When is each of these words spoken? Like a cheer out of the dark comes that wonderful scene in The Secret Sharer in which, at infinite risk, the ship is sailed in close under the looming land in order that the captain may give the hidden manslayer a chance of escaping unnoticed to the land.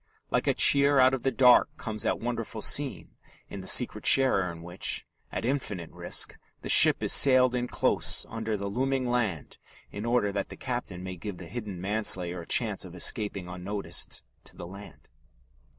Like 0.31 0.47
a 0.47 0.55
cheer 0.55 0.97
out 0.97 1.13
of 1.13 1.21
the 1.21 1.29
dark 1.29 1.77
comes 1.77 2.01
that 2.01 2.19
wonderful 2.19 2.63
scene 2.63 3.11
in 3.49 3.59
The 3.59 3.67
Secret 3.67 4.03
Sharer 4.03 4.51
in 4.51 4.63
which, 4.63 5.05
at 5.31 5.45
infinite 5.45 5.91
risk, 5.91 6.39
the 6.61 6.69
ship 6.69 7.03
is 7.03 7.13
sailed 7.13 7.53
in 7.53 7.67
close 7.67 8.25
under 8.27 8.57
the 8.57 8.65
looming 8.65 9.07
land 9.07 9.59
in 9.91 10.03
order 10.03 10.31
that 10.31 10.49
the 10.49 10.57
captain 10.57 11.03
may 11.03 11.17
give 11.17 11.37
the 11.37 11.45
hidden 11.45 11.79
manslayer 11.79 12.41
a 12.41 12.47
chance 12.47 12.83
of 12.83 12.95
escaping 12.95 13.47
unnoticed 13.47 14.23
to 14.45 14.57
the 14.57 14.65
land. 14.65 15.07